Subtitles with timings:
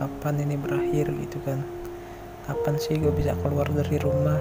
[0.00, 1.60] kapan ini berakhir gitu kan?
[2.48, 4.40] Kapan sih gue bisa keluar dari rumah?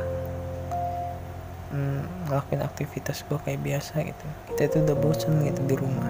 [1.75, 4.25] Hmm, ngelakuin aktivitas gue kayak biasa gitu.
[4.55, 6.07] Kita itu udah bosen gitu di rumah.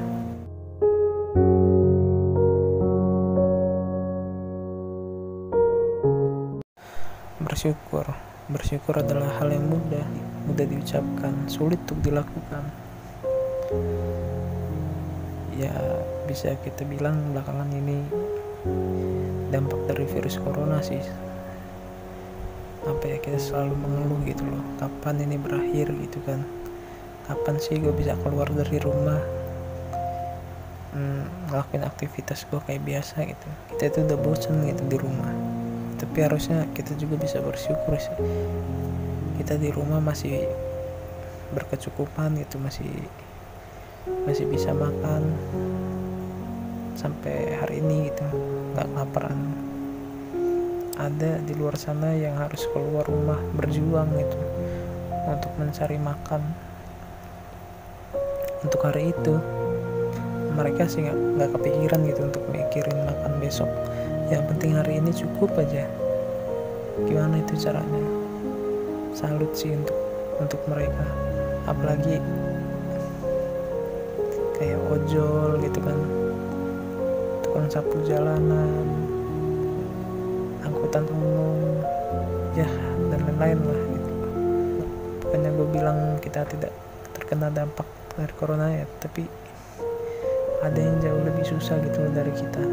[7.42, 8.06] Bersyukur.
[8.54, 10.06] Bersyukur adalah hal yang mudah
[10.46, 12.64] mudah diucapkan sulit untuk dilakukan.
[15.58, 15.74] Ya
[16.30, 18.06] bisa kita bilang belakangan ini
[19.50, 21.02] dampak dari virus corona sih.
[22.88, 24.64] Apa ya kita selalu mengeluh gitu loh.
[24.80, 26.42] Kapan ini berakhir gitu kan?
[27.30, 29.22] Kapan sih gue bisa keluar dari rumah?
[30.90, 33.48] Hmm, ngelakuin aktivitas gue kayak biasa gitu.
[33.76, 35.32] Kita itu udah bosen gitu di rumah.
[36.00, 38.18] Tapi harusnya kita juga bisa bersyukur sih.
[39.38, 40.48] Kita di rumah masih
[41.54, 42.90] berkecukupan gitu masih
[44.26, 45.34] masih bisa makan
[47.00, 48.28] sampai hari ini gitu.
[48.76, 49.40] Nggak kelaparan.
[51.00, 54.40] Ada di luar sana yang harus keluar rumah berjuang gitu.
[55.32, 56.44] Untuk mencari makan.
[58.60, 59.40] Untuk hari itu
[60.52, 63.72] mereka sih nggak kepikiran gitu untuk mikirin makan besok.
[64.28, 65.88] Yang penting hari ini cukup aja.
[67.08, 68.04] Gimana itu caranya?
[69.16, 69.96] Salut sih untuk
[70.44, 71.08] untuk mereka.
[71.64, 72.20] Apalagi
[74.60, 76.19] kayak ojol gitu kan
[77.60, 78.88] tukang sapu jalanan
[80.64, 81.84] angkutan umum
[82.56, 82.64] ya
[83.12, 84.12] dan lain-lain lah gitu.
[85.20, 86.72] Bukannya gue bilang kita tidak
[87.20, 87.84] terkena dampak
[88.16, 89.28] dari corona ya tapi
[90.64, 92.64] ada yang jauh lebih susah gitu dari kita.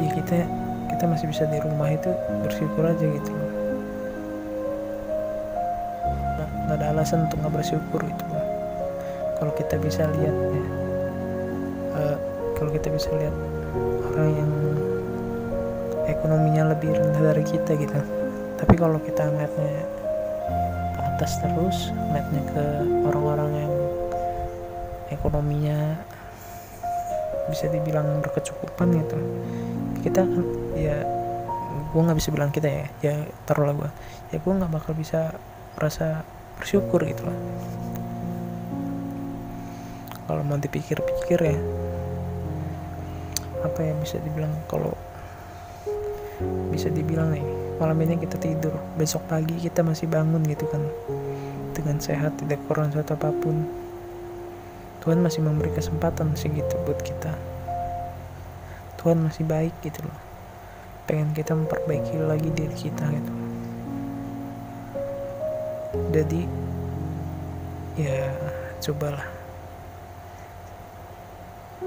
[0.00, 0.48] Ya kita
[0.96, 2.08] kita masih bisa di rumah itu
[2.40, 3.52] bersyukur aja gitu loh.
[6.40, 8.44] Nggak, ada alasan untuk nggak bersyukur gitu loh.
[9.36, 10.89] Kalau kita bisa lihat ya
[12.00, 12.16] uh,
[12.56, 13.36] kalau kita bisa lihat
[14.08, 14.52] orang yang
[16.08, 18.00] ekonominya lebih rendah dari kita gitu.
[18.56, 19.72] Tapi kalau kita ngeliatnya
[20.96, 22.64] ke atas terus ngeliatnya ke
[23.04, 23.74] orang-orang yang
[25.12, 25.78] ekonominya
[27.50, 29.18] bisa dibilang berkecukupan gitu
[30.00, 30.44] kita kan
[30.78, 31.02] ya
[31.90, 33.14] gue nggak bisa bilang kita ya ya
[33.44, 33.90] taruhlah gue
[34.30, 35.34] ya gue nggak bakal bisa
[35.74, 36.22] merasa
[36.56, 37.38] bersyukur gitu loh
[40.30, 41.58] kalau mau dipikir-pikir ya
[43.60, 44.96] apa yang bisa dibilang kalau
[46.72, 47.44] bisa dibilang nih
[47.76, 50.80] malam ini kita tidur besok pagi kita masih bangun gitu kan
[51.80, 53.64] dengan sehat tidak kurang suatu apa pun.
[55.00, 57.32] Tuhan masih memberi kesempatan sih gitu buat kita.
[59.00, 60.20] Tuhan masih baik gitu loh.
[61.08, 63.32] Pengen kita memperbaiki lagi diri kita gitu.
[66.12, 66.42] Jadi
[67.96, 68.28] ya
[68.84, 69.28] cobalah.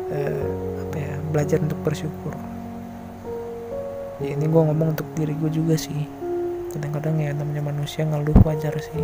[0.09, 0.33] Ya
[1.33, 2.37] belajar untuk bersyukur.
[4.21, 6.05] Ya ini gue ngomong untuk diri gue juga sih.
[6.77, 9.01] Kadang-kadang ya namanya manusia ngeluh wajar sih.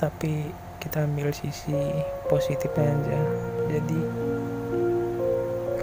[0.00, 0.48] Tapi
[0.80, 1.76] kita ambil sisi
[2.32, 3.20] positifnya aja.
[3.68, 4.00] Jadi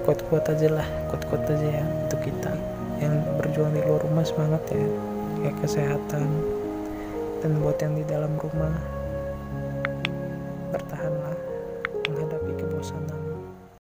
[0.02, 2.52] kuat-kuat aja lah kuat-kuat aja ya untuk kita
[2.98, 4.81] yang berjuang di luar rumah semangat ya.
[5.46, 6.26] Kayak kesehatan.
[7.42, 9.00] Dan buat yang di dalam rumah